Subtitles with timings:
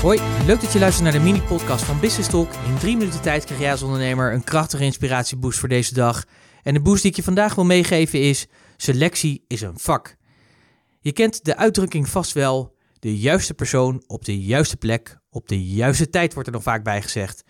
[0.00, 2.52] Hoi, leuk dat je luistert naar de mini-podcast van Business Talk.
[2.66, 6.24] In drie minuten tijd krijg jij als ondernemer een krachtige inspiratieboost voor deze dag.
[6.62, 8.46] En de boost die ik je vandaag wil meegeven is:
[8.76, 10.16] selectie is een vak.
[11.00, 15.64] Je kent de uitdrukking vast wel: de juiste persoon op de juiste plek, op de
[15.64, 17.44] juiste tijd wordt er nog vaak bij gezegd.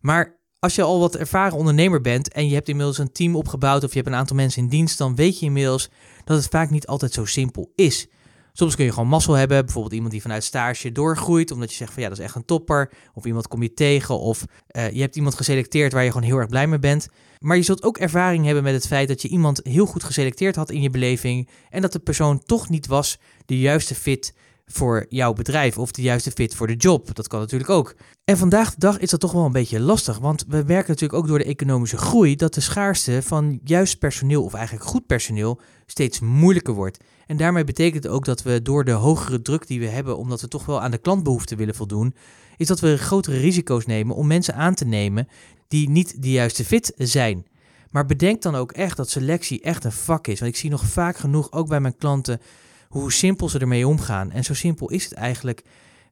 [0.00, 3.84] Maar als je al wat ervaren ondernemer bent en je hebt inmiddels een team opgebouwd
[3.84, 5.88] of je hebt een aantal mensen in dienst, dan weet je inmiddels
[6.24, 8.08] dat het vaak niet altijd zo simpel is.
[8.52, 11.92] Soms kun je gewoon mazzel hebben, bijvoorbeeld iemand die vanuit stage doorgroeit, omdat je zegt
[11.92, 12.92] van ja, dat is echt een topper.
[13.14, 16.38] Of iemand kom je tegen, of uh, je hebt iemand geselecteerd waar je gewoon heel
[16.38, 17.08] erg blij mee bent.
[17.38, 20.56] Maar je zult ook ervaring hebben met het feit dat je iemand heel goed geselecteerd
[20.56, 24.34] had in je beleving en dat de persoon toch niet was de juiste fit
[24.66, 27.14] voor jouw bedrijf of de juiste fit voor de job.
[27.14, 27.94] Dat kan natuurlijk ook.
[28.24, 31.12] En vandaag de dag is dat toch wel een beetje lastig, want we merken natuurlijk
[31.12, 35.60] ook door de economische groei dat de schaarste van juist personeel of eigenlijk goed personeel
[35.86, 36.98] steeds moeilijker wordt.
[37.26, 40.40] En daarmee betekent het ook dat we door de hogere druk die we hebben, omdat
[40.40, 42.14] we toch wel aan de klantbehoeften willen voldoen,
[42.56, 45.28] is dat we grotere risico's nemen om mensen aan te nemen
[45.68, 47.46] die niet de juiste fit zijn.
[47.90, 50.40] Maar bedenk dan ook echt dat selectie echt een vak is.
[50.40, 52.40] Want ik zie nog vaak genoeg, ook bij mijn klanten,
[52.88, 54.30] hoe simpel ze ermee omgaan.
[54.30, 55.62] En zo simpel is het eigenlijk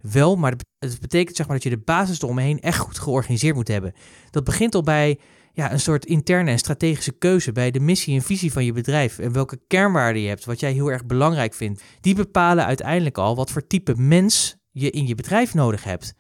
[0.01, 3.69] wel, maar het betekent zeg maar dat je de basis eromheen echt goed georganiseerd moet
[3.69, 3.93] hebben.
[4.31, 5.19] Dat begint al bij
[5.53, 9.19] ja, een soort interne en strategische keuze bij de missie en visie van je bedrijf
[9.19, 11.83] en welke kernwaarden je hebt, wat jij heel erg belangrijk vindt.
[12.01, 16.15] Die bepalen uiteindelijk al wat voor type mens je in je bedrijf nodig hebt.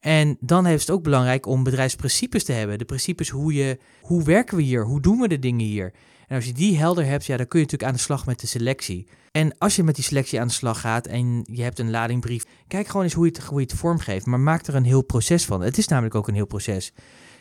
[0.00, 2.78] En dan is het ook belangrijk om bedrijfsprincipes te hebben.
[2.78, 5.92] De principes hoe je, hoe werken we hier, hoe doen we de dingen hier.
[6.26, 8.40] En als je die helder hebt, ja, dan kun je natuurlijk aan de slag met
[8.40, 9.06] de selectie.
[9.30, 12.44] En als je met die selectie aan de slag gaat en je hebt een ladingbrief,
[12.68, 14.26] kijk gewoon eens hoe je het, hoe je het vormgeeft.
[14.26, 15.60] Maar maak er een heel proces van.
[15.60, 16.92] Het is namelijk ook een heel proces.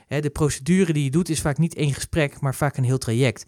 [0.07, 3.45] De procedure die je doet is vaak niet één gesprek, maar vaak een heel traject.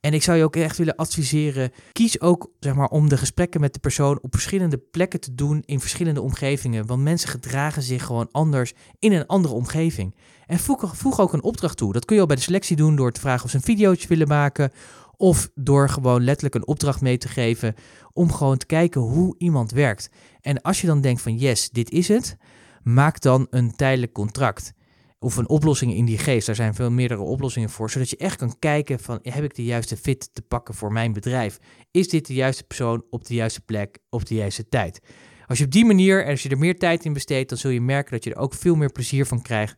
[0.00, 3.60] En ik zou je ook echt willen adviseren, kies ook zeg maar, om de gesprekken
[3.60, 6.86] met de persoon op verschillende plekken te doen in verschillende omgevingen.
[6.86, 10.14] Want mensen gedragen zich gewoon anders in een andere omgeving.
[10.46, 11.92] En voeg, ook een opdracht toe.
[11.92, 14.08] Dat kun je al bij de selectie doen door te vragen of ze een videootje
[14.08, 14.72] willen maken.
[15.16, 17.74] Of door gewoon letterlijk een opdracht mee te geven
[18.12, 20.10] om gewoon te kijken hoe iemand werkt.
[20.40, 22.36] En als je dan denkt van yes, dit is het,
[22.82, 24.72] maak dan een tijdelijk contract
[25.18, 26.46] of een oplossing in die geest.
[26.46, 29.64] Daar zijn veel meerdere oplossingen voor, zodat je echt kan kijken van heb ik de
[29.64, 31.58] juiste fit te pakken voor mijn bedrijf?
[31.90, 35.00] Is dit de juiste persoon op de juiste plek op de juiste tijd?
[35.46, 37.70] Als je op die manier en als je er meer tijd in besteedt, dan zul
[37.70, 39.76] je merken dat je er ook veel meer plezier van krijgt.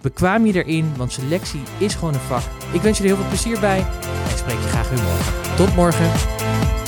[0.00, 2.42] Bekwaam je erin, want selectie is gewoon een vak.
[2.72, 3.78] Ik wens je er heel veel plezier bij
[4.30, 5.56] en spreek je graag weer morgen.
[5.56, 6.83] Tot morgen.